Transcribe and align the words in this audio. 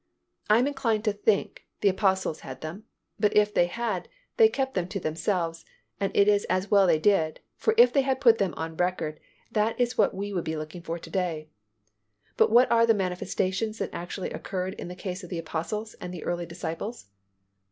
I 0.49 0.57
am 0.57 0.65
inclined 0.65 1.03
to 1.05 1.13
think 1.13 1.63
the 1.81 1.89
Apostles 1.89 2.39
had 2.39 2.61
them, 2.61 2.85
but 3.19 3.35
if 3.37 3.53
they 3.53 3.67
had, 3.67 4.09
they 4.37 4.49
kept 4.49 4.73
them 4.73 4.87
to 4.87 4.99
themselves 4.99 5.63
and 5.99 6.11
it 6.15 6.27
is 6.27 6.43
well 6.71 6.87
that 6.87 6.93
they 6.93 6.97
did, 6.97 7.39
for 7.55 7.75
if 7.77 7.93
they 7.93 8.01
had 8.01 8.19
put 8.19 8.39
them 8.39 8.55
on 8.57 8.75
record, 8.77 9.19
that 9.51 9.79
is 9.79 9.99
what 9.99 10.15
we 10.15 10.33
would 10.33 10.43
be 10.43 10.55
looking 10.57 10.81
for 10.81 10.97
to 10.97 11.09
day. 11.11 11.49
But 12.35 12.49
what 12.49 12.71
are 12.71 12.87
the 12.87 12.95
manifestations 12.95 13.77
that 13.77 13.91
actually 13.93 14.31
occurred 14.31 14.73
in 14.79 14.87
the 14.87 14.95
case 14.95 15.23
of 15.23 15.29
the 15.29 15.37
Apostles 15.37 15.93
and 16.01 16.11
the 16.11 16.23
early 16.23 16.47
disciples? 16.47 17.05